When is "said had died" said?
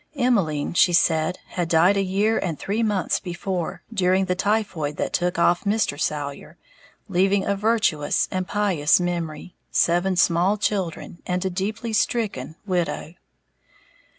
0.93-1.95